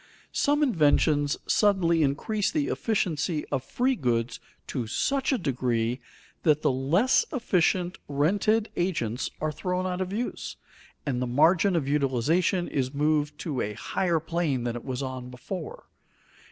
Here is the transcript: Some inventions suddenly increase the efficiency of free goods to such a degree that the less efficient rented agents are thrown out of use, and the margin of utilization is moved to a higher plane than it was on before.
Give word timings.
Some 0.33 0.63
inventions 0.63 1.37
suddenly 1.45 2.01
increase 2.01 2.49
the 2.49 2.69
efficiency 2.69 3.45
of 3.49 3.63
free 3.63 3.95
goods 3.95 4.39
to 4.65 4.87
such 4.87 5.31
a 5.31 5.37
degree 5.37 6.01
that 6.41 6.63
the 6.63 6.71
less 6.71 7.23
efficient 7.31 7.99
rented 8.07 8.69
agents 8.75 9.29
are 9.39 9.51
thrown 9.51 9.85
out 9.85 10.01
of 10.01 10.11
use, 10.11 10.55
and 11.05 11.21
the 11.21 11.27
margin 11.27 11.75
of 11.75 11.87
utilization 11.87 12.67
is 12.67 12.95
moved 12.95 13.37
to 13.41 13.61
a 13.61 13.73
higher 13.73 14.19
plane 14.19 14.63
than 14.63 14.75
it 14.75 14.83
was 14.83 15.03
on 15.03 15.29
before. 15.29 15.83